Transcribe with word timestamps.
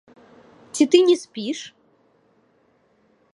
Ці 0.77 0.83
ты 0.95 1.01
не 1.09 1.17
спіш? 1.25 1.59